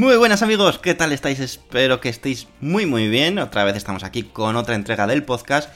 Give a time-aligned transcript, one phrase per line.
[0.00, 1.40] Muy buenas amigos, ¿qué tal estáis?
[1.40, 3.38] Espero que estéis muy muy bien.
[3.38, 5.68] Otra vez estamos aquí con otra entrega del podcast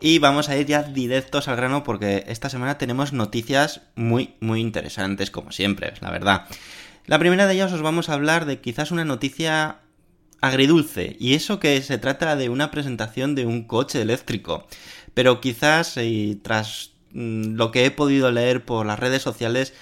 [0.00, 4.60] y vamos a ir ya directos al grano porque esta semana tenemos noticias muy muy
[4.60, 6.46] interesantes como siempre, la verdad.
[7.06, 9.78] La primera de ellas os vamos a hablar de quizás una noticia
[10.40, 14.66] agridulce y eso que se trata de una presentación de un coche eléctrico.
[15.14, 19.72] Pero quizás y tras mm, lo que he podido leer por las redes sociales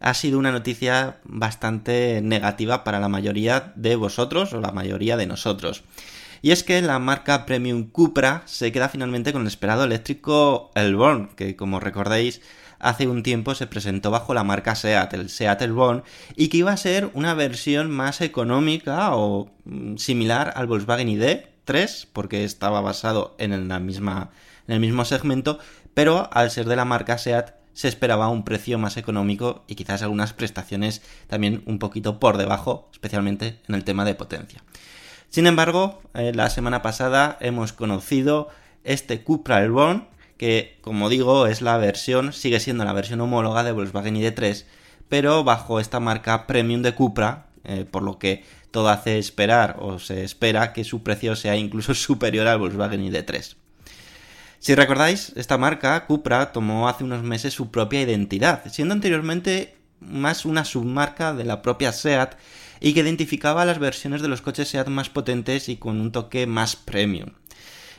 [0.00, 5.26] ha sido una noticia bastante negativa para la mayoría de vosotros o la mayoría de
[5.26, 5.84] nosotros.
[6.40, 11.30] Y es que la marca Premium Cupra se queda finalmente con el esperado eléctrico Elborn,
[11.34, 12.40] que como recordáis
[12.78, 16.04] hace un tiempo se presentó bajo la marca SEAT, el SEAT Elborn,
[16.36, 22.06] y que iba a ser una versión más económica o mm, similar al Volkswagen ID3,
[22.12, 24.30] porque estaba basado en la misma,
[24.68, 25.58] en el mismo segmento,
[25.92, 30.02] pero al ser de la marca SEAT se esperaba un precio más económico y quizás
[30.02, 34.62] algunas prestaciones también un poquito por debajo, especialmente en el tema de potencia.
[35.28, 38.48] Sin embargo, eh, la semana pasada hemos conocido
[38.84, 40.08] este Cupra Elborn,
[40.38, 44.64] que como digo es la versión, sigue siendo la versión homóloga de Volkswagen ID3,
[45.08, 49.98] pero bajo esta marca premium de Cupra, eh, por lo que todo hace esperar o
[49.98, 53.56] se espera que su precio sea incluso superior al Volkswagen ID3.
[54.60, 60.44] Si recordáis, esta marca, Cupra, tomó hace unos meses su propia identidad, siendo anteriormente más
[60.44, 62.34] una submarca de la propia SEAT
[62.80, 66.46] y que identificaba las versiones de los coches SEAT más potentes y con un toque
[66.46, 67.30] más premium.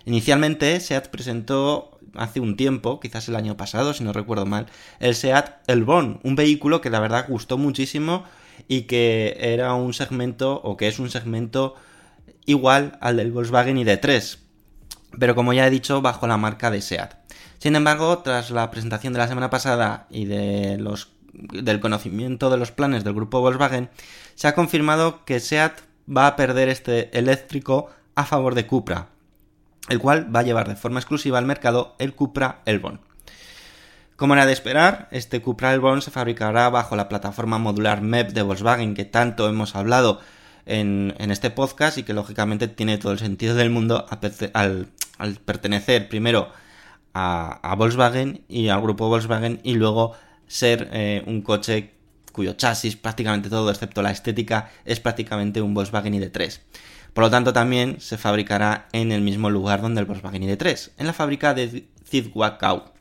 [0.05, 4.67] Inicialmente, SEAT presentó hace un tiempo, quizás el año pasado, si no recuerdo mal,
[4.99, 8.25] el SEAT Elborn, un vehículo que la verdad gustó muchísimo
[8.67, 11.75] y que era un segmento, o que es un segmento
[12.45, 14.39] igual al del Volkswagen ID3,
[15.17, 17.13] pero como ya he dicho, bajo la marca de SEAT.
[17.57, 20.79] Sin embargo, tras la presentación de la semana pasada y del
[21.81, 23.89] conocimiento de los planes del grupo Volkswagen,
[24.35, 29.07] se ha confirmado que SEAT va a perder este eléctrico a favor de Cupra,
[29.89, 33.01] el cual va a llevar de forma exclusiva al mercado el Cupra Elborn.
[34.15, 38.41] Como era de esperar, este Cupra Elborn se fabricará bajo la plataforma modular MEP de
[38.41, 40.19] Volkswagen que tanto hemos hablado
[40.65, 44.05] en, este podcast y que lógicamente tiene todo el sentido del mundo
[44.53, 44.87] al,
[45.45, 46.49] pertenecer primero
[47.13, 50.13] a, Volkswagen y al grupo Volkswagen y luego
[50.47, 51.93] ser eh, un coche
[52.31, 56.59] cuyo chasis prácticamente todo excepto la estética es prácticamente un Volkswagen ID3.
[57.13, 61.07] Por lo tanto también se fabricará en el mismo lugar donde el Volkswagen ID3, en
[61.07, 62.93] la fábrica de Zitwakau.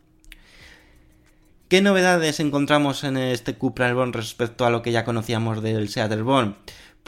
[1.69, 6.11] ¿Qué novedades encontramos en este Cupra Elborn respecto a lo que ya conocíamos del Seat
[6.11, 6.57] Elborn?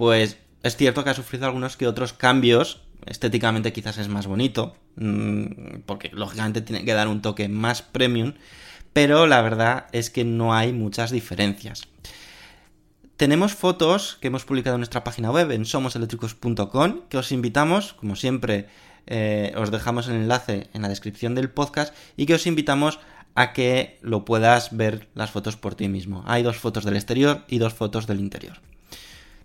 [0.00, 2.81] Pues es cierto que ha sufrido algunos que otros cambios.
[3.05, 8.32] Estéticamente quizás es más bonito, mmm, porque lógicamente tiene que dar un toque más premium,
[8.94, 11.87] pero la verdad es que no hay muchas diferencias.
[13.19, 18.17] tenemos fotos que hemos publicado en nuestra página web en somoseléctricos.com que os invitamos, como
[18.17, 18.69] siempre,
[19.06, 23.00] eh, os dejamos el enlace en la descripción del podcast y que os invitamos
[23.35, 26.25] a que lo puedas ver las fotos por ti mismo.
[26.26, 28.62] Hay dos fotos del exterior y dos fotos del interior.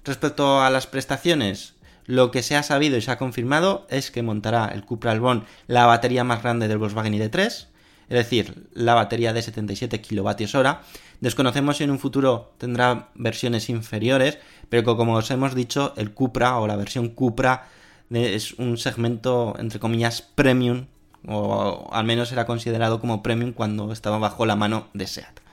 [0.06, 1.74] Respecto a las prestaciones,
[2.06, 5.46] lo que se ha sabido y se ha confirmado es que montará el Cupra Albon
[5.66, 7.68] la batería más grande del Volkswagen ID3, es
[8.08, 10.78] decir, la batería de 77 kWh.
[11.22, 14.38] Desconocemos si en un futuro tendrá versiones inferiores,
[14.70, 17.68] pero como os hemos dicho, el Cupra o la versión Cupra
[18.12, 20.86] es un segmento, entre comillas, premium,
[21.28, 25.45] o al menos era considerado como premium cuando estaba bajo la mano de SEAT.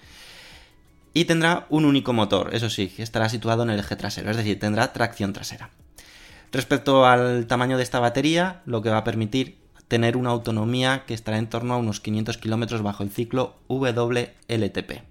[1.14, 4.58] Y tendrá un único motor, eso sí, estará situado en el eje trasero, es decir,
[4.58, 5.70] tendrá tracción trasera.
[6.52, 11.12] Respecto al tamaño de esta batería, lo que va a permitir tener una autonomía que
[11.12, 15.02] estará en torno a unos 500 km bajo el ciclo WLTP.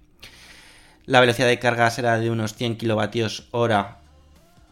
[1.06, 4.02] La velocidad de carga será de unos 100 kWh,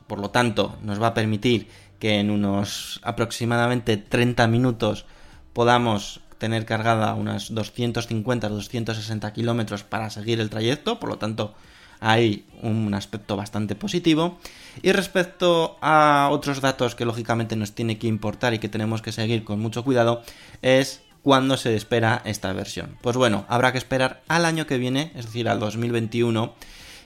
[0.07, 1.69] por lo tanto, nos va a permitir
[2.01, 5.07] que en unos aproximadamente 30 minutos
[5.53, 11.55] podamos tener cargada unas 250-260 kilómetros para seguir el trayecto, por lo tanto
[12.01, 14.39] hay un aspecto bastante positivo.
[14.83, 19.13] Y respecto a otros datos que lógicamente nos tiene que importar y que tenemos que
[19.13, 20.23] seguir con mucho cuidado,
[20.63, 22.97] es cuándo se espera esta versión.
[23.03, 26.55] Pues bueno, habrá que esperar al año que viene, es decir, al 2021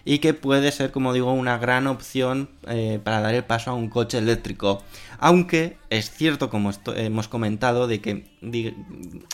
[0.05, 3.75] y que puede ser, como digo, una gran opción eh, para dar el paso a
[3.75, 4.83] un coche eléctrico.
[5.19, 8.27] Aunque es cierto, como hemos comentado, de que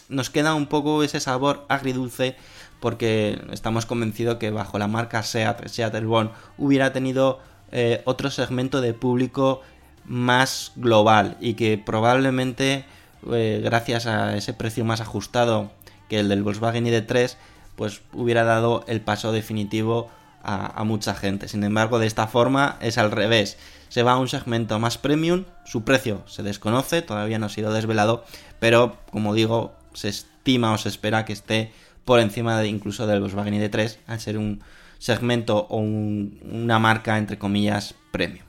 [0.09, 2.37] nos queda un poco ese sabor agridulce
[2.79, 7.41] porque estamos convencidos que bajo la marca Seat, Seat Elbon, hubiera tenido
[7.73, 9.63] eh, otro segmento de público
[10.07, 12.85] más global y que probablemente
[13.31, 15.71] eh, gracias a ese precio más ajustado
[16.09, 17.37] que el del Volkswagen ID3
[17.77, 20.11] pues hubiera dado el paso definitivo
[20.43, 21.49] a, mucha gente.
[21.49, 23.59] Sin embargo, de esta forma es al revés.
[23.89, 27.73] Se va a un segmento más premium, su precio se desconoce, todavía no ha sido
[27.73, 28.25] desvelado,
[28.59, 31.73] pero como digo, se estima o se espera que esté
[32.05, 34.63] por encima de incluso del Volkswagen ID3, al ser un
[34.99, 38.45] segmento o una marca entre comillas premium.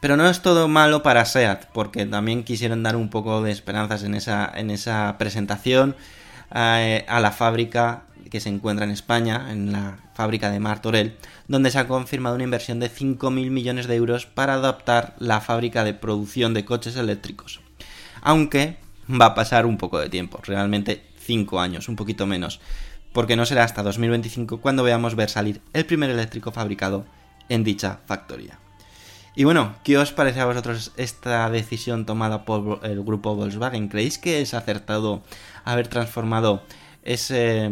[0.00, 4.04] Pero no es todo malo para SEAT, porque también quisieron dar un poco de esperanzas
[4.04, 5.96] en esa, en esa presentación
[6.54, 11.16] eh, a la fábrica que se encuentra en España, en la fábrica de Martorell,
[11.46, 15.84] donde se ha confirmado una inversión de 5.000 millones de euros para adaptar la fábrica
[15.84, 17.60] de producción de coches eléctricos.
[18.20, 18.76] Aunque
[19.08, 22.60] va a pasar un poco de tiempo, realmente 5 años, un poquito menos,
[23.12, 27.06] porque no será hasta 2025 cuando veamos ver salir el primer eléctrico fabricado
[27.48, 28.58] en dicha factoría.
[29.34, 33.88] Y bueno, ¿qué os parece a vosotros esta decisión tomada por el grupo Volkswagen?
[33.88, 35.22] ¿Creéis que es acertado
[35.64, 36.64] haber transformado
[37.04, 37.70] ese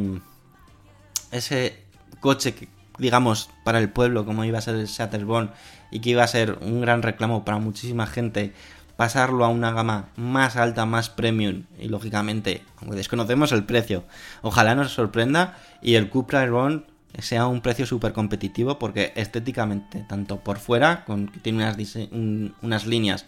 [1.31, 1.83] ese
[2.21, 2.69] coche que,
[2.99, 5.51] digamos, para el pueblo, como iba a ser el Shattersborn,
[5.91, 8.53] y que iba a ser un gran reclamo para muchísima gente,
[8.97, 14.05] pasarlo a una gama más alta, más premium, y lógicamente, aunque desconocemos el precio,
[14.43, 16.83] ojalá nos sorprenda y el Cupra Airborne
[17.19, 21.77] sea un precio súper competitivo porque estéticamente, tanto por fuera, con, tiene unas,
[22.63, 23.27] unas líneas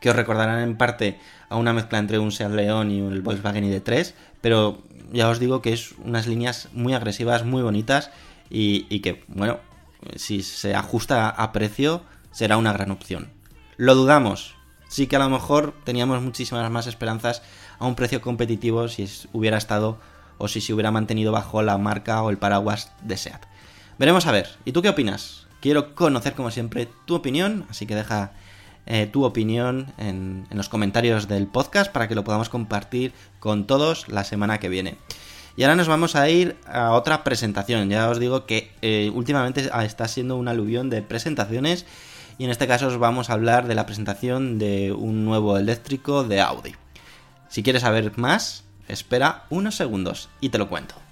[0.00, 1.18] que os recordarán en parte
[1.48, 4.12] a una mezcla entre un Seat León y el Volkswagen ID3,
[4.46, 4.78] pero
[5.10, 8.12] ya os digo que es unas líneas muy agresivas, muy bonitas
[8.48, 9.58] y, que, bueno,
[10.14, 13.32] si se ajusta a precio, será una gran opción.
[13.76, 14.54] Lo dudamos.
[14.86, 17.42] Sí que a lo mejor teníamos muchísimas más esperanzas
[17.80, 19.98] a un precio competitivo si hubiera estado
[20.38, 23.46] o si se hubiera mantenido bajo la marca o el paraguas de SEAT.
[23.98, 24.50] Veremos a ver.
[24.64, 25.48] ¿Y tú qué opinas?
[25.60, 28.30] Quiero conocer como siempre tu opinión, así que deja
[28.86, 34.08] eh, tu opinión en, los comentarios del podcast para que lo podamos compartir con todos
[34.08, 34.96] la semana que viene.
[35.56, 37.88] Y ahora nos vamos a ir a otra presentación.
[37.90, 41.86] Ya os digo que eh, últimamente está siendo un aluvión de presentaciones
[42.38, 46.24] y en este caso os vamos a hablar de la presentación de un nuevo eléctrico
[46.24, 46.74] de Audi.
[47.48, 51.05] Si quieres saber más, espera unos segundos y te lo cuento.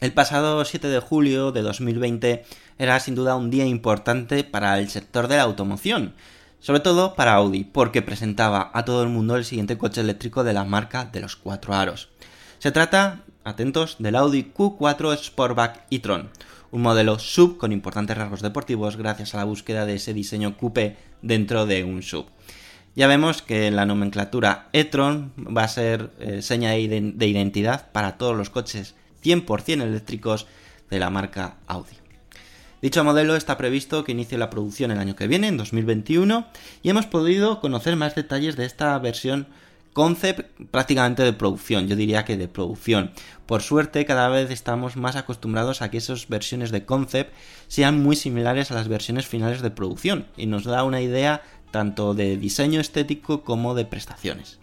[0.00, 2.44] El pasado 7 de julio de 2020
[2.78, 6.14] era sin duda un día importante para el sector de la automoción,
[6.60, 10.52] sobre todo para Audi, porque presentaba a todo el mundo el siguiente coche eléctrico de
[10.52, 12.10] la marca de los cuatro aros.
[12.60, 16.30] Se trata, atentos, del Audi Q4 Sportback e-tron,
[16.70, 20.96] un modelo sub con importantes rasgos deportivos gracias a la búsqueda de ese diseño coupé
[21.22, 22.26] dentro de un sub.
[22.94, 27.90] Ya vemos que la nomenclatura e-tron va a ser eh, seña de, iden- de identidad
[27.92, 30.46] para todos los coches 100% eléctricos
[30.90, 31.96] de la marca Audi.
[32.80, 36.46] Dicho modelo está previsto que inicie la producción el año que viene, en 2021,
[36.82, 39.48] y hemos podido conocer más detalles de esta versión
[39.92, 43.10] concept prácticamente de producción, yo diría que de producción.
[43.46, 47.34] Por suerte cada vez estamos más acostumbrados a que esas versiones de concept
[47.66, 52.14] sean muy similares a las versiones finales de producción y nos da una idea tanto
[52.14, 54.60] de diseño estético como de prestaciones.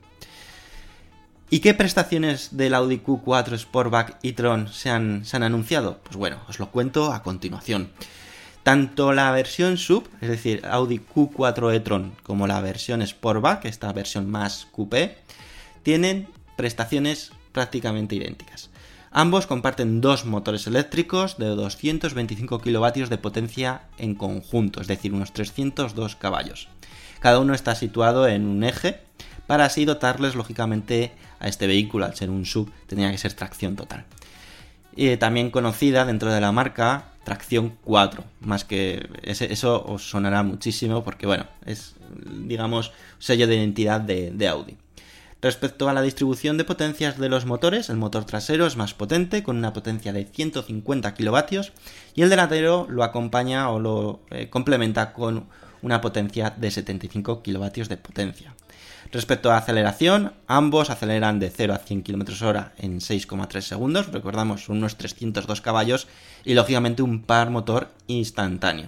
[1.49, 5.99] ¿Y qué prestaciones del Audi Q4 Sportback y Tron se han, anunciado?
[6.03, 7.91] Pues bueno, os lo cuento a continuación.
[8.63, 14.27] Tanto la versión sub, es decir, Audi Q4 e-tron, como la versión Sportback, esta versión
[14.27, 15.19] más coupé,
[15.83, 18.71] tienen prestaciones prácticamente idénticas.
[19.11, 25.31] Ambos comparten dos motores eléctricos de 225 kilovatios de potencia en conjunto, es decir, unos
[25.31, 26.69] 302 caballos.
[27.19, 28.99] Cada uno está situado en un eje
[29.47, 33.75] para así dotarles lógicamente a este vehículo, al ser un sub, tenía que ser tracción
[33.75, 34.05] total.
[34.95, 41.03] Y también conocida dentro de la marca tracción 4, más que eso os sonará muchísimo
[41.03, 41.95] porque bueno, es
[42.45, 44.77] digamos sello de identidad de, de Audi.
[45.41, 49.43] Respecto a la distribución de potencias de los motores, el motor trasero es más potente,
[49.43, 51.71] con una potencia de 150 kilovatios,
[52.15, 55.45] y el delantero lo acompaña o lo eh, complementa con
[55.83, 58.55] una potencia de 75 kilovatios de potencia.
[59.11, 64.67] Respecto a aceleración, ambos aceleran de 0 a 100 km hora en 6,3 segundos, recordamos
[64.67, 66.07] unos 302 caballos,
[66.43, 68.87] y lógicamente un par motor instantáneo.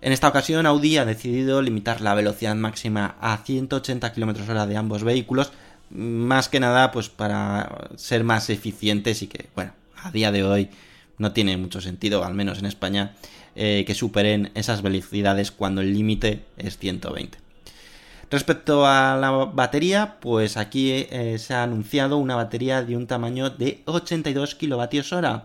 [0.00, 4.76] En esta ocasión, Audi ha decidido limitar la velocidad máxima a 180 km hora de
[4.76, 5.52] ambos vehículos,
[5.90, 9.72] más que nada pues para ser más eficientes y que, bueno,
[10.02, 10.70] a día de hoy
[11.18, 13.14] no tiene mucho sentido, al menos en España,
[13.54, 17.38] eh, que superen esas velocidades cuando el límite es 120.
[18.32, 23.50] Respecto a la batería, pues aquí eh, se ha anunciado una batería de un tamaño
[23.50, 25.42] de 82 kWh,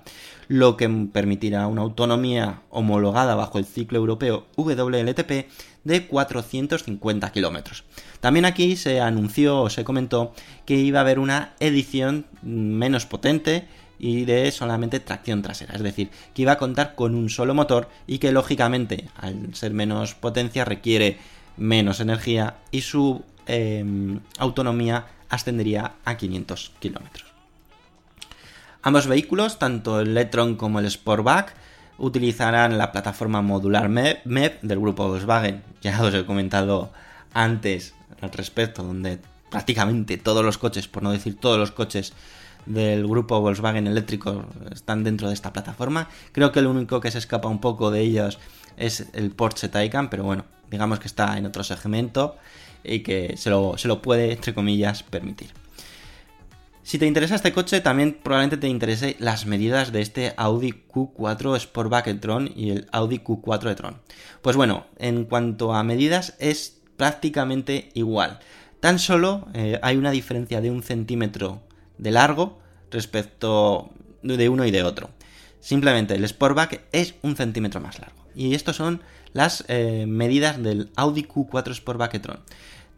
[0.47, 5.49] lo que permitirá una autonomía homologada bajo el ciclo europeo WLTP
[5.83, 7.83] de 450 km.
[8.21, 10.31] También aquí se anunció o se comentó
[10.65, 13.67] que iba a haber una edición menos potente
[13.99, 17.89] y de solamente tracción trasera, es decir, que iba a contar con un solo motor
[18.05, 21.17] y que lógicamente al ser menos potencia requiere
[21.57, 23.83] menos energía y su eh,
[24.39, 27.25] autonomía ascendería a 500 kilómetros.
[28.81, 31.53] Ambos vehículos, tanto el e-tron como el Sportback,
[31.97, 35.63] utilizarán la plataforma modular MEP, MEP del grupo Volkswagen.
[35.81, 36.91] Ya os he comentado
[37.33, 42.13] antes al respecto, donde prácticamente todos los coches, por no decir todos los coches
[42.65, 46.09] del grupo Volkswagen eléctrico están dentro de esta plataforma.
[46.31, 48.39] Creo que el único que se escapa un poco de ellos
[48.77, 52.35] es el Porsche Taycan, pero bueno, digamos que está en otro segmento
[52.83, 55.51] y que se lo, se lo puede, entre comillas, permitir.
[56.87, 61.59] Si te interesa este coche, también probablemente te interese las medidas de este Audi Q4
[61.59, 63.97] Sportback e-tron y el Audi Q4 e-tron.
[64.41, 68.39] Pues bueno, en cuanto a medidas es prácticamente igual.
[68.79, 71.61] Tan solo eh, hay una diferencia de un centímetro
[71.97, 72.59] de largo
[72.89, 73.89] respecto
[74.21, 75.09] de uno y de otro.
[75.59, 78.23] Simplemente el Sportback es un centímetro más largo.
[78.33, 79.01] Y estos son
[79.33, 82.39] las eh, medidas del Audi Q4 Sportback e-tron.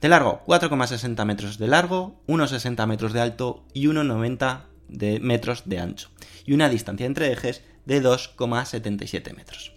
[0.02, 5.80] De largo, 4,60 metros de largo, 1,60 metros de alto y 1,90 de metros de
[5.80, 6.10] ancho.
[6.46, 9.74] Y una distancia entre ejes de 2,77 metros.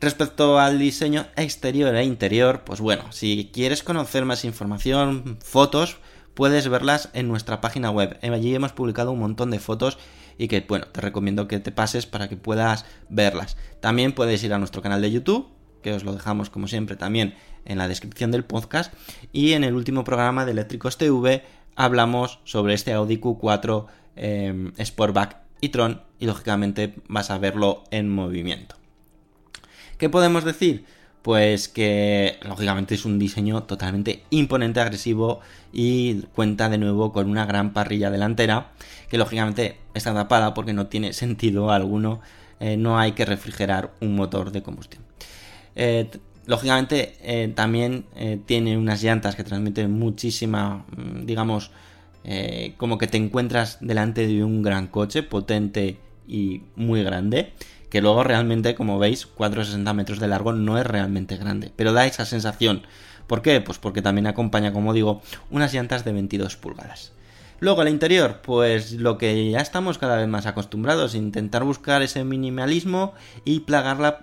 [0.00, 5.98] Respecto al diseño exterior e interior, pues bueno, si quieres conocer más información, fotos,
[6.34, 8.18] puedes verlas en nuestra página web.
[8.20, 9.98] Allí hemos publicado un montón de fotos
[10.38, 13.56] y que, bueno, te recomiendo que te pases para que puedas verlas.
[13.80, 15.48] También puedes ir a nuestro canal de YouTube,
[15.82, 17.34] que os lo dejamos como siempre también
[17.64, 18.92] en la descripción del podcast.
[19.32, 23.86] Y en el último programa de Eléctricos TV hablamos sobre este Audi Q4
[24.16, 28.76] eh, Sportback y Tron y lógicamente vas a verlo en movimiento.
[29.98, 30.84] ¿Qué podemos decir?
[31.22, 35.40] Pues que lógicamente es un diseño totalmente imponente, agresivo
[35.72, 38.72] y cuenta de nuevo con una gran parrilla delantera
[39.08, 42.20] que lógicamente está tapada porque no tiene sentido alguno,
[42.58, 45.04] eh, no hay que refrigerar un motor de combustión.
[45.76, 46.10] Eh,
[46.46, 48.04] lógicamente eh, también
[48.46, 50.84] tiene unas llantas que transmiten muchísima,
[51.24, 51.70] digamos,
[52.24, 55.98] eh, como que te encuentras delante de un gran coche potente
[56.28, 57.52] y muy grande
[57.92, 62.06] que luego realmente, como veis, 4,60 metros de largo no es realmente grande, pero da
[62.06, 62.84] esa sensación.
[63.26, 63.60] ¿Por qué?
[63.60, 65.20] Pues porque también acompaña, como digo,
[65.50, 67.12] unas llantas de 22 pulgadas.
[67.60, 72.24] Luego el interior, pues lo que ya estamos cada vez más acostumbrados, intentar buscar ese
[72.24, 73.12] minimalismo
[73.44, 74.20] y plagar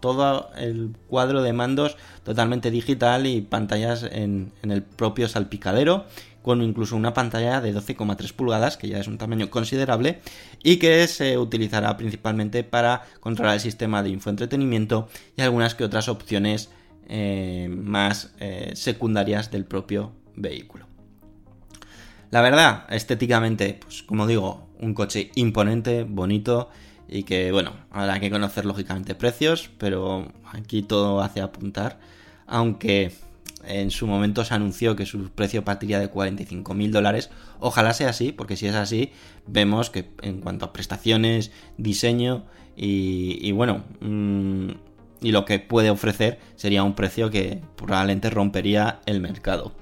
[0.00, 6.06] todo el cuadro de mandos totalmente digital y pantallas en el propio salpicadero,
[6.42, 10.20] con incluso una pantalla de 12,3 pulgadas, que ya es un tamaño considerable,
[10.62, 16.08] y que se utilizará principalmente para controlar el sistema de infoentretenimiento y algunas que otras
[16.08, 16.70] opciones
[17.08, 20.86] eh, más eh, secundarias del propio vehículo.
[22.30, 26.70] La verdad, estéticamente, pues como digo, un coche imponente, bonito
[27.08, 31.98] y que, bueno, habrá que conocer lógicamente precios, pero aquí todo hace apuntar,
[32.46, 33.12] aunque
[33.64, 38.10] en su momento se anunció que su precio partiría de 45 mil dólares, ojalá sea
[38.10, 39.12] así, porque si es así,
[39.46, 44.70] vemos que en cuanto a prestaciones, diseño y, bueno, mm,
[45.20, 49.74] y lo que puede ofrecer sería un precio que probablemente rompería el mercado.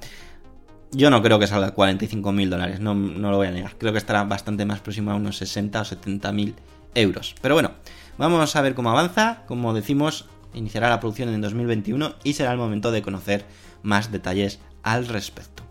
[0.90, 3.76] Yo no creo que salga 45 mil dólares, no, no lo voy a negar.
[3.78, 6.54] Creo que estará bastante más próximo a unos 60 o 70 mil
[6.94, 7.36] euros.
[7.40, 7.72] Pero bueno,
[8.16, 9.44] vamos a ver cómo avanza.
[9.46, 10.26] Como decimos,
[10.58, 13.46] iniciará la producción en 2021 y será el momento de conocer
[13.82, 15.62] más detalles al respecto.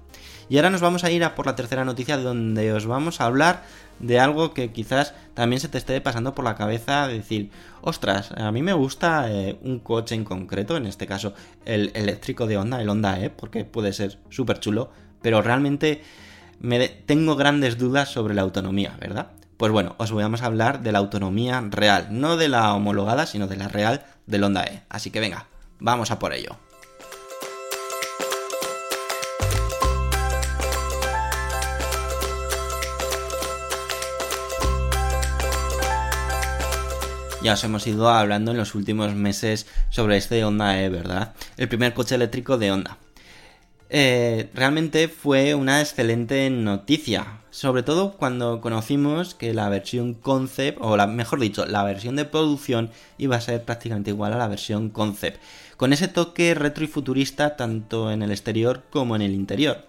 [0.50, 3.25] Y ahora nos vamos a ir a por la tercera noticia donde os vamos a
[3.25, 3.63] hablar
[4.00, 7.51] de algo que quizás también se te esté pasando por la cabeza, decir,
[7.82, 11.34] ostras, a mí me gusta eh, un coche en concreto, en este caso
[11.65, 14.91] el eléctrico de Honda, el Honda E, porque puede ser súper chulo,
[15.22, 16.01] pero realmente
[16.60, 19.32] me tengo grandes dudas sobre la autonomía, ¿verdad?
[19.58, 23.48] Pues bueno, os vamos a hablar de la autonomía real, no de la homologada, sino
[23.48, 24.84] de la real del Honda E.
[24.89, 25.48] Así que venga,
[25.79, 26.57] vamos a por ello.
[37.41, 41.34] Ya os hemos ido hablando en los últimos meses sobre este Honda E, ¿verdad?
[41.55, 42.98] El primer coche eléctrico de Honda.
[43.89, 50.95] Eh, realmente fue una excelente noticia, sobre todo cuando conocimos que la versión concept, o
[50.95, 54.91] la, mejor dicho, la versión de producción iba a ser prácticamente igual a la versión
[54.91, 55.41] concept,
[55.75, 59.87] con ese toque retro y futurista tanto en el exterior como en el interior.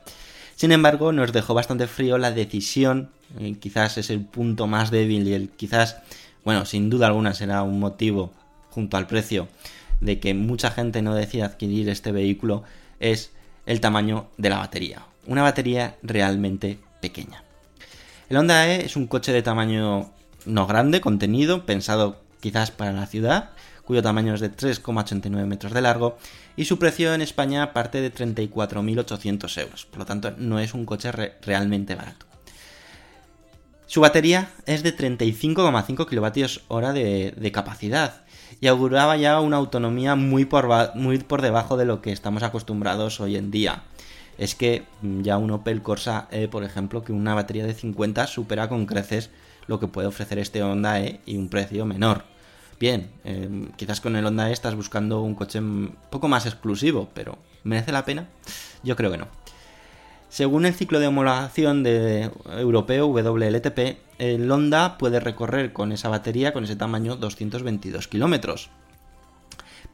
[0.57, 5.29] Sin embargo, nos dejó bastante frío la decisión, eh, quizás es el punto más débil
[5.29, 5.99] y el quizás,
[6.47, 8.33] bueno, sin duda alguna será un motivo
[8.71, 9.47] junto al precio
[10.01, 12.63] de que mucha gente no decida adquirir este vehículo,
[12.99, 13.31] es
[13.67, 15.03] el tamaño de la batería.
[15.27, 17.43] Una batería realmente pequeña.
[18.29, 20.11] El Honda E es un coche de tamaño
[20.45, 23.51] no grande, contenido, pensado quizás para la ciudad,
[23.85, 26.19] cuyo tamaño es de 3,89 metros de largo
[26.55, 29.87] y su precio en España parte de 34.800 euros.
[29.87, 32.27] Por lo tanto, no es un coche re realmente barato.
[33.87, 38.25] Su batería es de 35,5 kWh de, de capacidad
[38.61, 43.21] y auguraba ya una autonomía muy por, muy por debajo de lo que estamos acostumbrados
[43.21, 43.85] hoy en día.
[44.39, 48.69] Es que ya un Opel Corsa E, por ejemplo, que una batería de 50 supera
[48.69, 49.31] con creces
[49.67, 52.25] lo que puede ofrecer este Honda E y un precio menor.
[52.81, 57.11] Bien, eh, quizás con el Honda E estás buscando un coche un poco más exclusivo,
[57.13, 58.29] pero ¿merece la pena?
[58.85, 59.27] Yo creo que no.
[60.29, 66.53] Según el ciclo de homologación de europeo WLTP, el Honda puede recorrer con esa batería,
[66.53, 68.71] con ese tamaño, 222 kilómetros.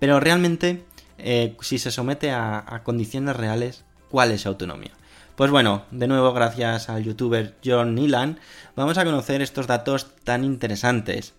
[0.00, 0.85] Pero realmente,
[1.18, 4.92] eh, si se somete a, condiciones reales, ¿cuál es su autonomía?
[5.35, 8.38] Pues bueno, de nuevo, gracias al youtuber John Nilan,
[8.77, 11.35] vamos a conocer estos datos tan interesantes.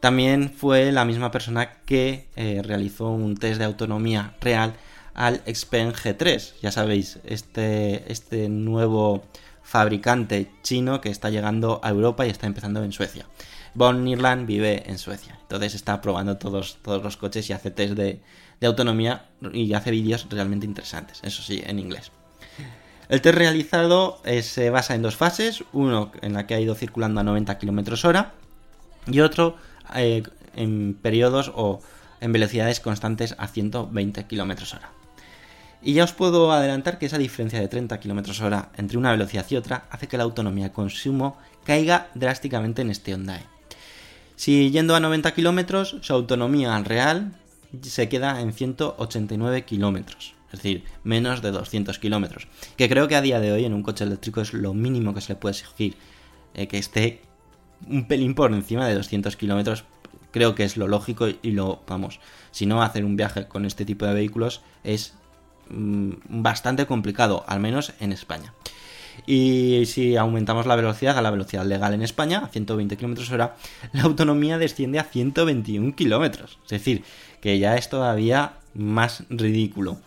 [0.00, 4.74] También fue la misma persona que eh, realizó un test de autonomía real
[5.14, 6.54] al Xpeng G3.
[6.60, 9.22] Ya sabéis, este, este nuevo
[9.62, 13.26] fabricante chino que está llegando a Europa y está empezando en Suecia.
[13.78, 17.94] Von Nirland vive en Suecia, entonces está probando todos, todos los coches y hace test
[17.94, 18.20] de,
[18.60, 22.10] de autonomía y hace vídeos realmente interesantes, eso sí, en inglés.
[23.08, 26.74] El test realizado eh, se basa en dos fases, uno en la que ha ido
[26.74, 28.32] circulando a 90 km hora
[29.06, 29.54] y otro
[29.94, 30.24] eh,
[30.56, 31.80] en periodos o
[32.20, 34.90] en velocidades constantes a 120 km hora.
[35.82, 39.46] Y ya os puedo adelantar que esa diferencia de 30 km hora entre una velocidad
[39.48, 43.57] y otra hace que la autonomía consumo caiga drásticamente en este Honda E.
[44.38, 47.32] Si yendo a 90 km, su autonomía real
[47.82, 52.46] se queda en 189 km, es decir, menos de 200 km,
[52.76, 55.22] que creo que a día de hoy en un coche eléctrico es lo mínimo que
[55.22, 55.96] se le puede exigir,
[56.54, 57.20] eh, que esté
[57.88, 59.82] un pelín por encima de 200 km,
[60.30, 62.20] creo que es lo lógico y lo, vamos,
[62.52, 65.14] si no hacer un viaje con este tipo de vehículos es
[65.68, 68.54] bastante complicado, al menos en España.
[69.26, 73.56] Y si aumentamos la velocidad a la velocidad legal en España, a 120 km hora,
[73.92, 76.44] la autonomía desciende a 121 km.
[76.64, 77.04] Es decir,
[77.40, 79.98] que ya es todavía más ridículo.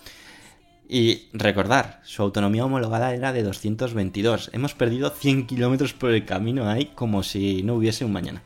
[0.93, 4.50] Y recordar, su autonomía homologada era de 222.
[4.52, 8.43] Hemos perdido 100 kilómetros por el camino ahí como si no hubiese un mañana.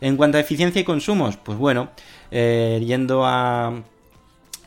[0.00, 1.90] En cuanto a eficiencia y consumos, pues bueno,
[2.30, 3.82] eh, yendo a,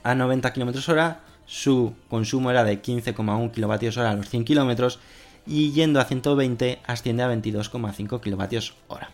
[0.03, 4.99] a 90 kilómetros hora, su consumo era de 15,1 kilovatios hora a los 100 kilómetros
[5.45, 9.12] y yendo a 120 asciende a 22,5 kilovatios hora.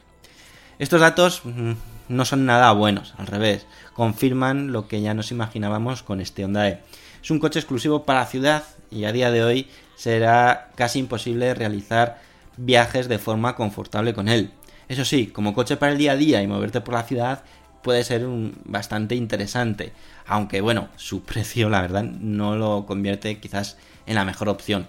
[0.80, 1.74] Estos datos mm,
[2.08, 6.70] no son nada buenos, al revés, confirman lo que ya nos imaginábamos con este Honda
[6.70, 6.82] E.
[7.22, 12.22] Es un coche exclusivo para ciudad y a día de hoy será casi imposible realizar
[12.58, 14.52] viajes de forma confortable con él.
[14.88, 17.44] Eso sí, como coche para el día a día y moverte por la ciudad
[17.84, 18.26] puede ser
[18.66, 19.94] bastante interesante,
[20.26, 24.88] aunque bueno, su precio la verdad no lo convierte quizás en la mejor opción.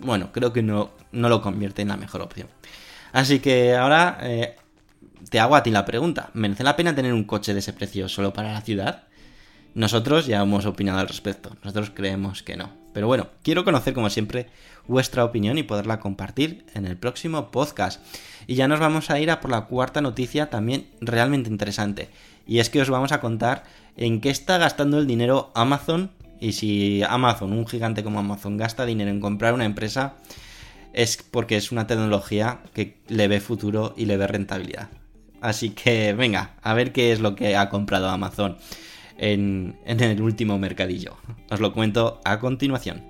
[0.00, 2.48] Bueno, creo que no, no lo convierte en la mejor opción.
[3.12, 4.56] Así que ahora eh,
[5.30, 6.30] te hago a ti la pregunta.
[6.34, 9.04] ¿Merece la pena tener un coche de ese precio solo para la ciudad?
[9.74, 11.56] Nosotros ya hemos opinado al respecto.
[11.62, 12.70] Nosotros creemos que no.
[12.92, 14.48] Pero bueno, quiero conocer como siempre
[14.86, 18.00] vuestra opinión y poderla compartir en el próximo podcast.
[18.46, 22.08] Y ya nos vamos a ir a por la cuarta noticia también realmente interesante.
[22.46, 23.64] Y es que os vamos a contar
[23.96, 26.10] en qué está gastando el dinero Amazon
[26.44, 30.16] y si Amazon, un gigante como Amazon, gasta dinero en comprar una empresa
[30.92, 34.90] es porque es una tecnología que le ve futuro y le ve rentabilidad.
[35.40, 38.58] Así que venga, a ver qué es lo que ha comprado Amazon
[39.16, 41.16] en, en el último mercadillo.
[41.50, 43.02] Os lo cuento a continuación.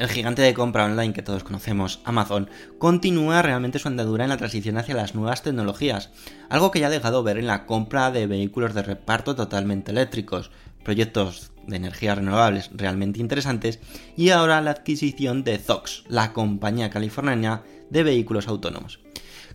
[0.00, 4.38] El gigante de compra online que todos conocemos, Amazon, continúa realmente su andadura en la
[4.38, 6.08] transición hacia las nuevas tecnologías,
[6.48, 10.52] algo que ya ha dejado ver en la compra de vehículos de reparto totalmente eléctricos,
[10.82, 13.78] proyectos de energías renovables realmente interesantes
[14.16, 19.00] y ahora la adquisición de Zox, la compañía californiana de vehículos autónomos.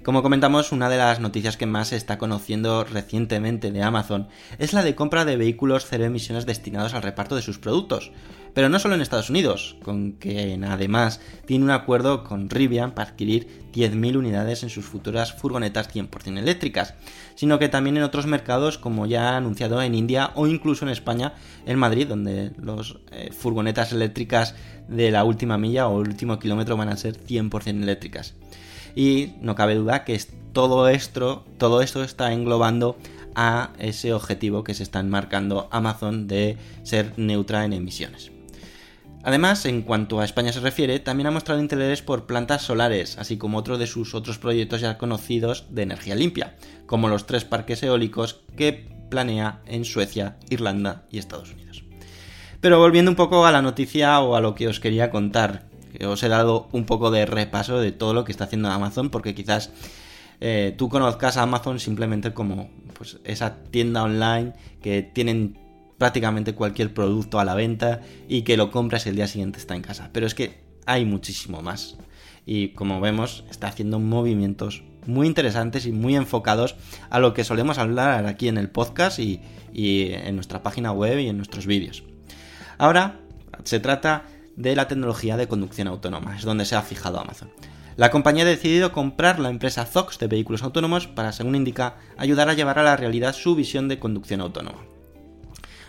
[0.06, 4.28] Como comentamos, una de las noticias que más se está conociendo recientemente de Amazon
[4.60, 8.12] es la de compra de vehículos cero emisiones destinados al reparto de sus productos.
[8.56, 13.10] Pero no solo en Estados Unidos, con que además tiene un acuerdo con Rivian para
[13.10, 16.94] adquirir 10.000 unidades en sus futuras furgonetas 100% eléctricas,
[17.36, 20.92] sino que también en otros mercados como ya ha anunciado en India o incluso en
[20.92, 21.34] España,
[21.66, 24.56] en Madrid, donde los eh, furgonetas eléctricas
[24.88, 28.36] de la última milla o el último kilómetro van a ser 100% eléctricas.
[28.96, 30.18] Y no cabe duda que
[30.54, 32.96] todo esto, todo esto está englobando
[33.36, 38.32] a ese objetivo que se están marcando Amazon de ser neutra en emisiones.
[39.26, 43.38] Además, en cuanto a España se refiere, también ha mostrado interés por plantas solares, así
[43.38, 47.82] como otro de sus otros proyectos ya conocidos de energía limpia, como los tres parques
[47.82, 51.84] eólicos que planea en Suecia, Irlanda y Estados Unidos.
[52.62, 55.64] Pero volviendo un poco a la noticia o a lo que os quería contar,
[55.98, 59.10] que os he dado un poco de repaso de todo lo que está haciendo Amazon,
[59.10, 59.72] porque quizás
[60.40, 65.65] eh, tú conozcas a Amazon simplemente como pues, esa tienda online que tienen
[65.98, 69.82] prácticamente cualquier producto a la venta y que lo compras el día siguiente está en
[69.82, 70.10] casa.
[70.12, 71.98] Pero es que hay muchísimo más.
[72.46, 76.76] Y como vemos, está haciendo movimientos muy interesantes y muy enfocados
[77.10, 79.40] a lo que solemos hablar aquí en el podcast y,
[79.74, 82.04] y en nuestra página web y en nuestros vídeos.
[82.78, 83.20] Ahora
[83.64, 87.52] se trata de la tecnología de conducción autónoma, es donde se ha fijado Amazon.
[87.98, 92.50] La compañía ha decidido comprar la empresa Zox de vehículos autónomos para, según indica, ayudar
[92.50, 94.95] a llevar a la realidad su visión de conducción autónoma.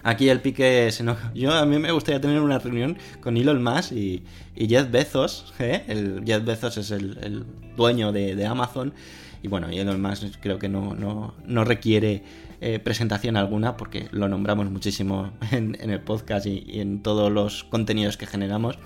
[0.07, 1.16] Aquí el pique se no...
[1.35, 4.23] Yo a mí me gustaría tener una reunión con Elon Musk y,
[4.55, 5.53] Jeff Bezos.
[5.59, 5.83] ¿eh?
[5.88, 7.45] El Jeff Bezos es el,
[7.77, 8.95] dueño de, Amazon.
[9.42, 12.23] Y bueno, Elon Musk creo que no, no, no requiere
[12.61, 18.16] eh, presentación alguna porque lo nombramos muchísimo en, el podcast y, en todos los contenidos
[18.16, 18.79] que generamos.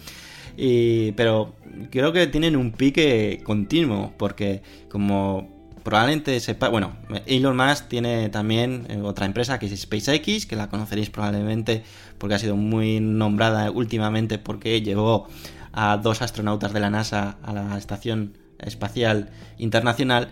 [0.56, 1.54] Pero
[1.90, 8.86] creo que tienen un pique continuo porque como probablemente sepa, bueno, Elon Musk tiene también
[8.88, 11.82] eh, otra empresa que es SpaceX, que la conoceréis probablemente
[12.18, 15.28] porque ha sido muy nombrada últimamente porque llevó
[15.72, 20.28] a dos astronautas de la NASA a la Estación Espacial Internacional.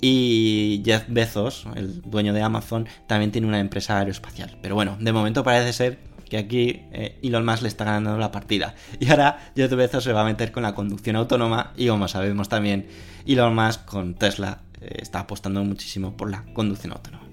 [0.00, 4.56] Y Jeff Bezos, el dueño de Amazon, también tiene una empresa aeroespacial.
[4.62, 8.30] Pero bueno, de momento parece ser que aquí eh, Elon Musk le está ganando la
[8.30, 8.74] partida.
[9.00, 12.48] Y ahora Jeff Bezos se va a meter con la conducción autónoma y como sabemos
[12.48, 12.86] también
[13.26, 17.28] Elon Musk con Tesla está apostando muchísimo por la conducción autónoma.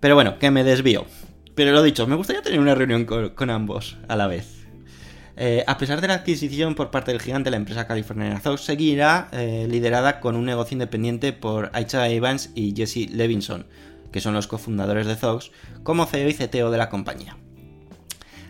[0.00, 1.06] Pero bueno, que me desvío.
[1.54, 4.66] Pero lo dicho, me gustaría tener una reunión con, ambos a la vez.
[5.36, 9.28] Eh, a pesar de la adquisición por parte del gigante, la empresa californiana Zox seguirá
[9.32, 13.66] eh, liderada con un negocio independiente por Aicha Evans y Jesse Levinson,
[14.12, 15.50] que son los cofundadores de Zox,
[15.82, 17.36] como CEO y CTO de la compañía.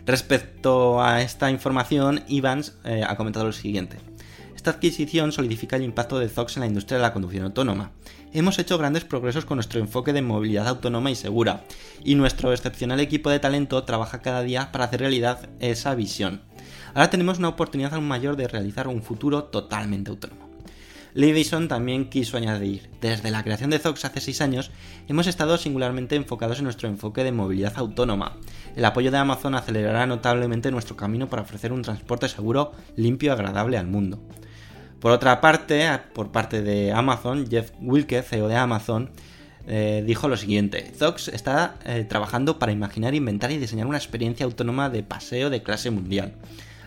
[0.05, 3.97] Respecto a esta información, Evans eh, ha comentado lo siguiente.
[4.59, 7.91] Esta adquisición solidifica el impacto de Zox en la industria de la conducción autónoma.
[8.33, 11.63] Hemos hecho grandes progresos con nuestro enfoque de movilidad autónoma y segura,
[12.03, 16.41] y nuestro excepcional equipo de talento trabaja cada día para hacer realidad esa visión.
[16.93, 20.49] Ahora tenemos una oportunidad aún mayor de realizar un futuro totalmente autónomo.
[21.13, 24.71] Levison también quiso añadir, desde la creación de Zox hace 6 años,
[25.07, 28.35] hemos estado singularmente enfocados en nuestro enfoque de movilidad autónoma.
[28.75, 33.31] El apoyo de Amazon acelerará notablemente nuestro camino para ofrecer un transporte seguro, limpio y
[33.31, 34.19] agradable al mundo.
[34.99, 39.11] Por otra parte, por parte de Amazon, Jeff Wilke, CEO de Amazon,
[39.67, 44.45] eh, dijo lo siguiente, Zox está eh, trabajando para imaginar, inventar y diseñar una experiencia
[44.45, 46.33] autónoma de paseo de clase mundial.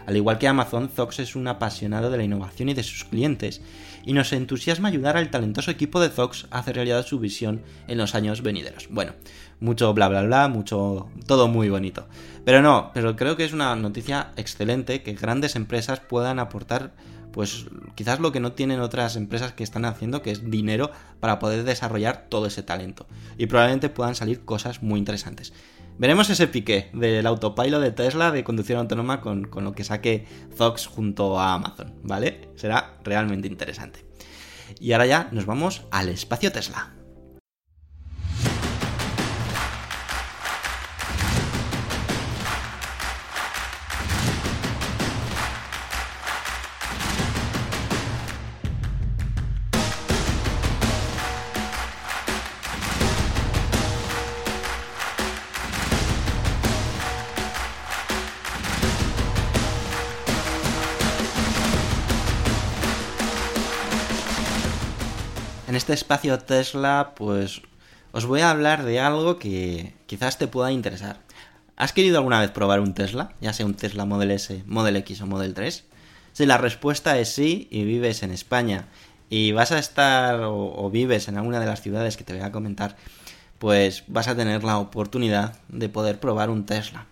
[0.07, 3.63] Al igual que Amazon, Zox es un apasionado de la innovación y de sus clientes,
[4.05, 7.99] y nos entusiasma ayudar al talentoso equipo de Zox a hacer realidad su visión en
[7.99, 8.89] los años venideros.
[8.91, 9.13] Bueno,
[9.61, 12.09] mucho bla bla bla, mucho todo muy bonito.
[12.45, 16.91] Pero no, pero creo que es una noticia excelente que grandes empresas puedan aportar
[17.33, 20.91] pues quizás lo que no tienen otras empresas que están haciendo, que es dinero
[21.21, 23.07] para poder desarrollar todo ese talento.
[23.39, 25.53] Y probablemente puedan salir cosas muy interesantes.
[25.99, 30.27] Veremos ese pique del autopilot de Tesla de conducción autónoma con, con lo que saque
[30.55, 32.49] Fox junto a Amazon, ¿vale?
[32.57, 34.05] Será realmente interesante.
[34.81, 37.02] Y ahora ya nos vamos al espacio Tesla.
[65.73, 67.63] En este espacio Tesla, pues
[68.13, 71.17] os voy a hablar de algo que quizás te pueda interesar.
[71.77, 73.33] ¿Has querido alguna vez probar un Tesla?
[73.41, 75.85] Ya sea un Tesla Model S, Model X o Model 3.
[76.35, 78.89] Si la respuesta es sí y vives en España
[79.31, 82.53] y vas a estar o, vives en alguna de las ciudades que te voy a
[82.53, 82.99] comentar,
[83.59, 87.07] pues vas a tener la oportunidad de poder probar un Tesla.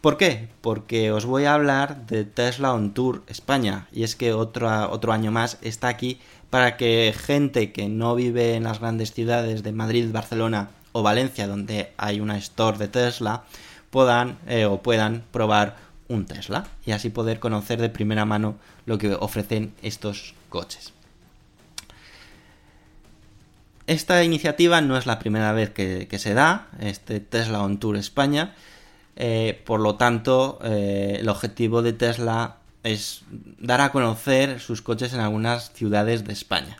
[0.00, 0.48] ¿Por qué?
[0.62, 3.86] Porque os voy a hablar de Tesla On Tour España.
[3.92, 6.18] Y es que otro, otro año más está aquí
[6.54, 11.48] para que gente que no vive en las grandes ciudades de Madrid, Barcelona o Valencia,
[11.48, 13.42] donde hay una store de Tesla,
[13.90, 15.74] puedan eh, o puedan probar
[16.06, 18.54] un Tesla y así poder conocer de primera mano
[18.86, 20.92] lo que ofrecen estos coches.
[23.88, 28.54] Esta iniciativa no es la primera vez que, se da, este Tesla On Tour España,
[29.16, 33.22] eh, por lo tanto, eh, el objetivo de Tesla es
[33.58, 36.76] dar a conocer sus coches en algunas ciudades de España.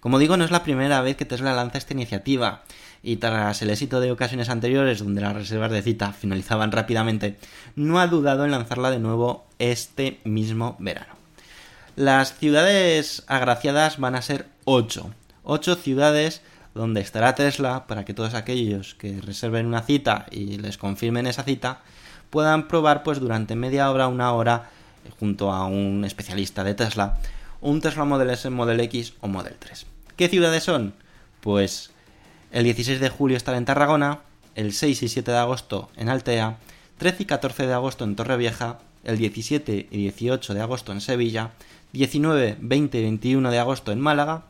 [0.00, 2.62] Como digo, no es la primera vez que Tesla lanza esta iniciativa
[3.02, 7.36] y tras el éxito de ocasiones anteriores donde las reservas de cita finalizaban rápidamente,
[7.76, 11.14] no ha dudado en lanzarla de nuevo este mismo verano.
[11.96, 15.10] Las ciudades agraciadas van a ser 8.
[15.44, 16.42] 8 ciudades
[16.74, 21.42] donde estará Tesla para que todos aquellos que reserven una cita y les confirmen esa
[21.42, 21.80] cita
[22.30, 24.70] puedan probar pues durante media hora, una hora
[25.18, 27.18] junto a un especialista de Tesla,
[27.60, 29.86] un Tesla Model S, Model X o Model 3.
[30.16, 30.94] ¿Qué ciudades son?
[31.40, 31.90] Pues
[32.52, 34.20] el 16 de julio estará en Tarragona,
[34.54, 36.58] el 6 y 7 de agosto en Altea,
[36.98, 41.52] 13 y 14 de agosto en Torrevieja, el 17 y 18 de agosto en Sevilla,
[41.92, 44.44] 19, 20 y 21 de agosto en Málaga,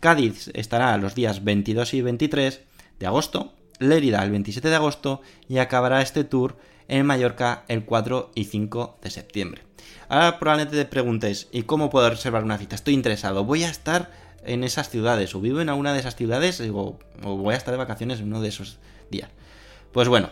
[0.00, 2.60] Cádiz estará los días 22 y 23
[2.98, 6.56] de agosto, Lérida el 27 de agosto y acabará este tour
[6.88, 9.62] en Mallorca el 4 y 5 de septiembre.
[10.08, 12.76] Ahora probablemente te preguntes, ¿y cómo puedo reservar una cita?
[12.76, 14.10] Estoy interesado, voy a estar
[14.44, 17.78] en esas ciudades, o vivo en alguna de esas ciudades, o, voy a estar de
[17.78, 18.78] vacaciones en uno de esos
[19.10, 19.30] días.
[19.92, 20.30] Pues bueno,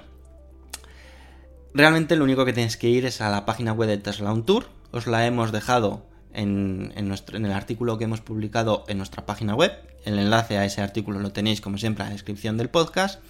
[1.73, 4.47] realmente lo único que tienes que ir es a la página web de Tesla On
[4.47, 9.57] Tour, os la hemos dejado en, en el artículo que hemos publicado en nuestra página
[9.57, 9.73] web,
[10.05, 13.21] el enlace a ese artículo lo tenéis como siempre en la descripción del podcast,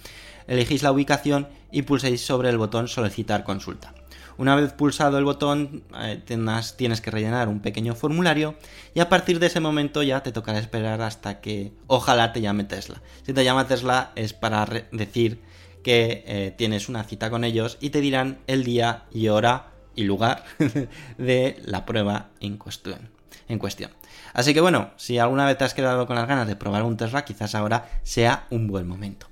[0.47, 3.95] elegís la ubicación y pulséis sobre el botón solicitar consulta.
[4.37, 8.55] Una vez pulsado el botón eh, tienes, tienes, que rellenar un pequeño formulario
[8.93, 12.65] y a partir de ese momento ya te tocará esperar hasta que ojalá te llame
[12.65, 13.01] Tesla.
[13.23, 15.39] Si te llama Tesla es para decir
[15.83, 20.03] que eh, tienes una cita con ellos y te dirán el día y hora y
[20.03, 20.43] lugar
[21.17, 23.09] de la prueba en cuestión,
[23.47, 23.91] en cuestión.
[24.33, 26.97] Así que bueno, si alguna vez te has quedado con las ganas de probar un
[26.97, 29.27] Tesla, quizás ahora sea un buen momento.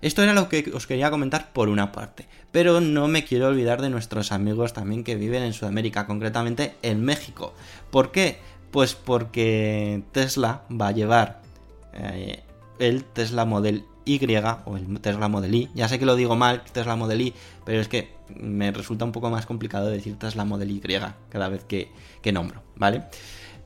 [0.00, 3.82] Esto era lo que os quería comentar por una parte, pero no me quiero olvidar
[3.82, 7.54] de nuestros amigos también que viven en Sudamérica, concretamente en México.
[7.90, 8.38] ¿Por qué?
[8.70, 11.40] Pues porque Tesla va a llevar
[11.94, 12.42] eh,
[12.78, 14.20] el Tesla Model Y
[14.64, 15.68] o el Tesla Model Y.
[15.74, 17.34] Ya sé que lo digo mal, Tesla Model Y,
[17.64, 20.80] pero es que me resulta un poco más complicado decir Tesla Model Y
[21.28, 21.90] cada vez que,
[22.22, 23.04] que nombro, ¿vale?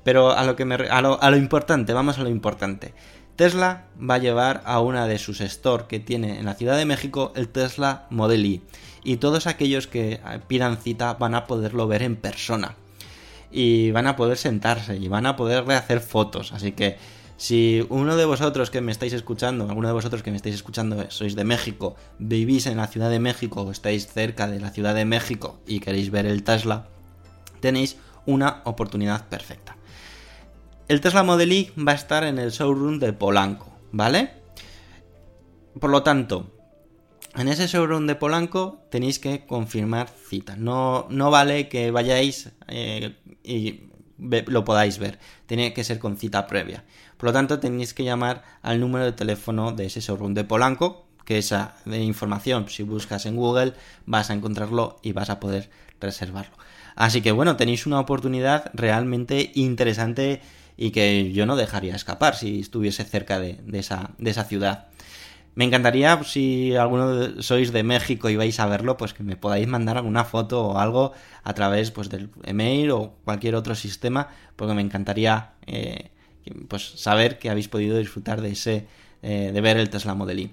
[0.02, 2.94] Pero a lo, que me, a lo importante, vamos a lo importante.
[3.42, 6.84] Tesla va a llevar a una de sus store que tiene en la Ciudad de
[6.84, 8.62] México el Tesla Model Y.
[9.02, 12.76] Y todos aquellos que eh, pidan cita van a poderlo ver en persona.
[13.50, 16.52] Y van a poder sentarse y van a poder hacer fotos.
[16.52, 16.98] Así que
[17.36, 21.04] si uno de vosotros que me estáis escuchando, alguno de vosotros que me estáis escuchando
[21.10, 24.94] sois de México, vivís en la Ciudad de México o estáis cerca de la Ciudad
[24.94, 26.86] de México y queréis ver el Tesla,
[27.58, 29.76] tenéis una oportunidad perfecta.
[30.88, 34.30] El Tesla Model Y va a estar en el showroom de Polanco, ¿vale?
[35.80, 36.50] Por lo tanto,
[37.34, 40.56] en ese showroom de Polanco tenéis que confirmar cita.
[40.56, 43.84] No, no vale que vayáis eh, y
[44.18, 45.18] lo podáis ver.
[45.46, 46.84] Tiene que ser con cita previa.
[47.16, 51.06] Por lo tanto, tenéis que llamar al número de teléfono de ese showroom de Polanco,
[51.24, 56.56] que esa información, si buscas en Google, vas a encontrarlo y vas a poder reservarlo.
[56.96, 60.42] Así que bueno, tenéis una oportunidad realmente interesante
[60.76, 64.86] y que yo no dejaría escapar si estuviese cerca de, esa, ciudad.
[65.54, 69.36] Me encantaría si alguno de- sois de México y vais a verlo, pues que me
[69.36, 71.12] podáis mandar alguna foto o algo
[71.44, 76.10] a través pues, del email o cualquier otro sistema, porque me encantaría eh,
[76.68, 78.86] pues, saber que habéis podido disfrutar de ese
[79.22, 80.50] eh, de ver el Tesla Model Y.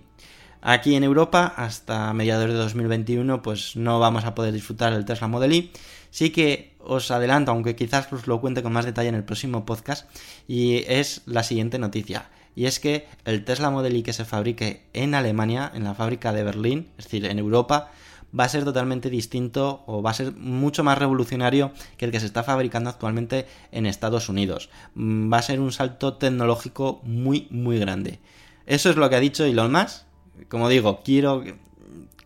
[0.62, 5.28] Aquí en Europa, hasta mediados de 2021, pues no vamos a poder disfrutar del Tesla
[5.28, 5.72] Model Y.
[6.12, 9.66] Sí que os adelanto, aunque quizás os lo cuente con más detalle en el próximo
[9.66, 10.10] podcast,
[10.48, 12.30] y es la siguiente noticia.
[12.56, 16.34] Y es que el Tesla Model Y que se fabrique en Alemania, en la fábrica
[16.34, 17.92] de Berlín, es decir, en Europa,
[18.38, 22.20] va a ser totalmente distinto o va a ser mucho más revolucionario que el que
[22.20, 24.70] se está fabricando actualmente en Estados Unidos.
[24.96, 28.20] Mm, Va a ser un salto tecnológico muy, muy grande.
[28.66, 30.04] Eso es lo que ha dicho Elon Musk.
[30.48, 31.44] Como digo, quiero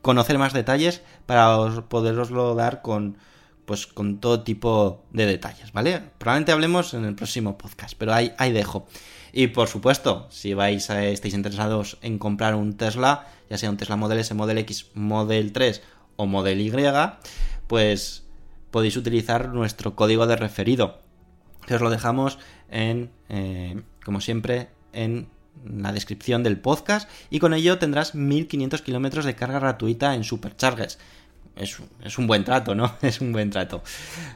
[0.01, 3.17] conocer más detalles para os- poderoslo dar con
[3.65, 6.01] pues con todo tipo de detalles, ¿vale?
[6.17, 8.87] Probablemente hablemos en el próximo podcast, pero ahí, dejo.
[9.31, 13.95] Y por supuesto, si vais estáis interesados en comprar un Tesla, ya sea un Tesla
[13.95, 15.81] Model S, Model X, Model 3
[16.17, 16.71] o Model Y,
[17.67, 18.23] pues
[18.69, 20.99] podéis utilizar nuestro código de referido,
[21.65, 25.29] que os lo dejamos en, eh, como siempre, en
[25.65, 30.99] la descripción del podcast y con ello tendrás 1500 kilómetros de carga gratuita en Superchargers.
[31.55, 31.79] Es,
[32.17, 32.95] un- buen trato, ¿no?
[33.01, 33.83] Es un buen trato.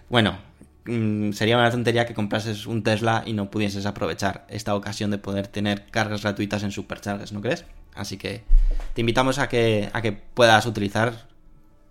[0.10, 0.38] Bueno,
[0.86, 5.18] mm, sería una tontería que comprases un Tesla y no pudieses aprovechar esta ocasión de
[5.18, 7.66] poder tener cargas gratuitas en Superchargers, ¿no crees?
[7.96, 8.44] Así que
[8.94, 11.28] te invitamos a que, a que puedas utilizar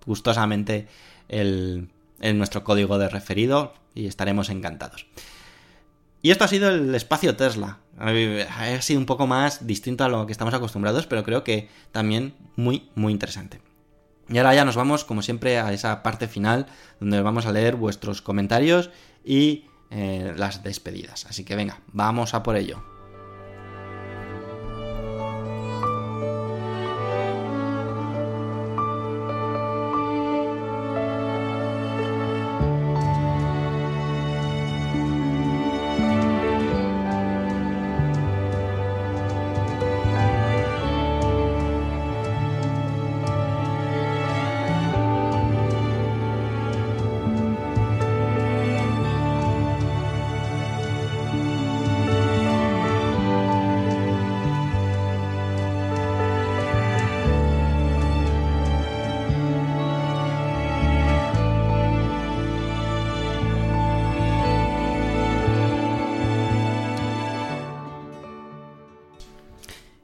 [0.06, 0.86] gustosamente
[1.28, 1.88] el,
[2.34, 5.06] nuestro código de referido y estaremos encantados.
[6.22, 7.78] Y esto ha sido el espacio Tesla.
[7.98, 12.34] Ha sido un poco más distinto a lo que estamos acostumbrados, pero creo que también
[12.56, 13.60] muy, muy interesante.
[14.28, 16.66] Y ahora ya nos vamos, como siempre, a esa parte final
[17.00, 18.90] donde vamos a leer vuestros comentarios
[19.24, 21.26] y eh, las despedidas.
[21.26, 22.95] Así que venga, vamos a por ello.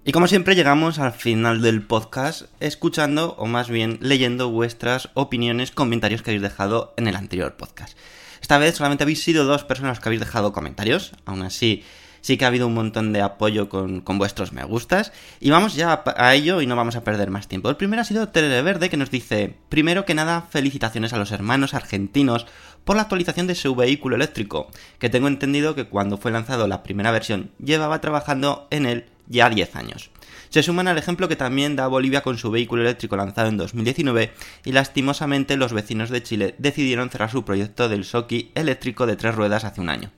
[0.04, 5.70] Y como siempre llegamos al final del podcast escuchando o más bien leyendo vuestras opiniones,
[5.70, 7.96] comentarios que habéis dejado en el anterior podcast.
[8.40, 11.84] Esta vez solamente habéis sido dos personas que habéis dejado comentarios, aún así
[12.20, 15.92] sí que ha habido un montón de apoyo con, vuestros me gustas y vamos ya
[15.92, 17.68] a, a, ello y no vamos a perder más tiempo.
[17.68, 21.74] El primero ha sido Televerde que nos dice, primero que nada felicitaciones a los hermanos
[21.74, 22.46] argentinos
[22.84, 26.82] por la actualización de su vehículo eléctrico, que tengo entendido que cuando fue lanzado la
[26.82, 30.10] primera versión llevaba trabajando en él ya 10 años.
[30.50, 34.32] Se suman al ejemplo que también da Bolivia con su vehículo eléctrico lanzado en 2019
[34.64, 39.34] y lastimosamente los vecinos de Chile decidieron cerrar su proyecto del Soki eléctrico de tres
[39.34, 40.10] ruedas hace un año.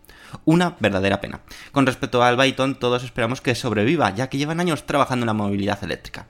[0.44, 1.42] Una verdadera pena.
[1.70, 5.34] Con respecto al Byton, todos esperamos que sobreviva, ya que llevan años trabajando en la
[5.34, 6.26] movilidad eléctrica.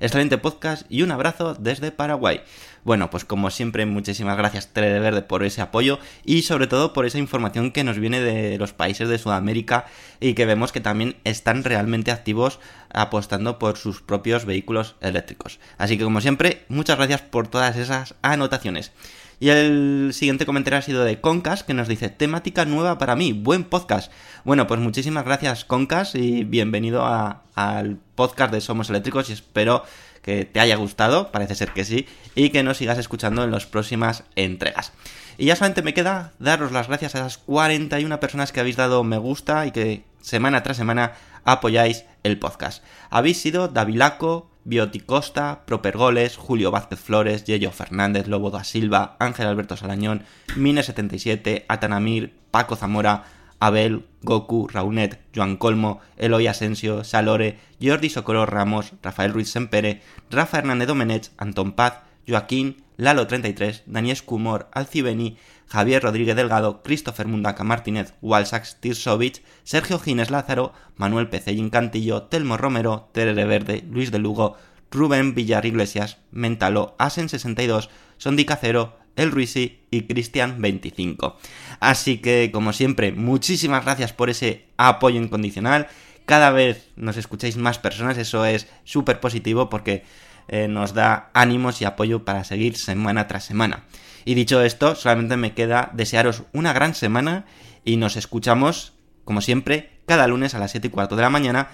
[0.00, 2.42] Excelente podcast y un abrazo desde Paraguay.
[2.84, 7.18] Bueno, pues como siempre, muchísimas gracias Verde por ese apoyo y sobre todo por esa
[7.18, 9.86] información que nos viene de los países de Sudamérica
[10.20, 15.58] y que vemos que también están realmente activos apostando por sus propios vehículos eléctricos.
[15.78, 18.92] Así que como siempre, muchas gracias por todas esas anotaciones.
[19.40, 23.32] Y el siguiente comentario ha sido de Concas, que nos dice, temática nueva para mí,
[23.32, 24.10] buen podcast.
[24.44, 27.06] Bueno, pues muchísimas gracias Concas y bienvenido
[27.54, 29.84] al podcast de Somos Eléctricos y espero
[30.22, 33.64] que te haya gustado, parece ser que sí, y que nos sigas escuchando en las
[33.66, 34.92] próximas entregas.
[35.36, 39.04] Y ya solamente me queda daros las gracias a esas 41 personas que habéis dado
[39.04, 41.12] me gusta y que semana tras semana
[41.44, 42.82] apoyáis el podcast.
[43.08, 49.78] Habéis sido Davilaco, Bioticosta, Propergoles, Julio Vázquez Flores, Yello Fernández, Lobo da Silva, Ángel Alberto
[49.78, 50.24] Salañón,
[50.56, 53.24] Mine77, Atanamir, Paco Zamora,
[53.60, 60.58] Abel, Goku, Raunet, Joan Colmo, Eloy Asensio, Salore, Jordi Socorro Ramos, Rafael Ruiz Sempere, Rafa
[60.58, 61.94] Hernández Domenech, Antón Paz,
[62.28, 70.30] Joaquín, Lalo33, Daniel Scumor, Alcibeni, Javier Rodríguez Delgado, Christopher Mundaca Martínez, Walsax Tirsovich, Sergio Gines
[70.30, 74.56] Lázaro, Manuel Pecellín Cantillo, Telmo Romero, Terere Verde, Luis de Lugo,
[74.90, 81.34] Rubén Villar Iglesias, Mentalo, Asen62, Sondi Cacero, El Ruisi y Cristian25.
[81.80, 85.88] Así que, como siempre, muchísimas gracias por ese apoyo incondicional.
[86.24, 90.04] Cada vez nos escucháis más personas, eso es súper positivo porque
[90.48, 93.84] eh, nos da ánimos y apoyo para seguir semana tras semana.
[94.24, 97.44] Y dicho esto, solamente me queda desearos una gran semana
[97.84, 98.92] y nos escuchamos,
[99.24, 101.68] como siempre, cada lunes a las 7 y cuarto de la mañana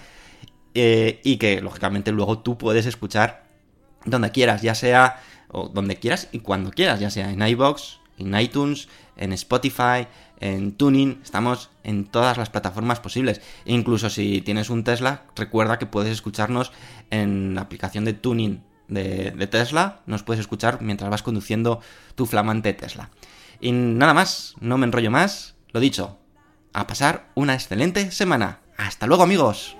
[0.73, 3.45] eh, y que, lógicamente, luego tú puedes escuchar
[4.05, 8.39] donde quieras, ya sea o donde quieras y cuando quieras, ya sea en iBox, en
[8.39, 8.87] iTunes,
[9.17, 10.07] en Spotify,
[10.39, 13.41] en Tuning, estamos en todas las plataformas posibles.
[13.65, 16.71] Incluso si tienes un Tesla, recuerda que puedes escucharnos
[17.09, 21.81] en la aplicación de Tuning de, Tesla, nos puedes escuchar mientras vas conduciendo
[22.15, 23.09] tu flamante Tesla.
[23.59, 26.19] Y nada más, no me enrollo más, lo dicho,
[26.73, 28.59] a pasar una excelente semana.
[28.77, 29.77] Hasta luego amigos.